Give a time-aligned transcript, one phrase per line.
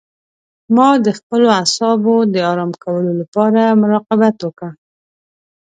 [0.75, 4.69] ما د خپلو اعصابو د آرام کولو لپاره مراقبت وکړ.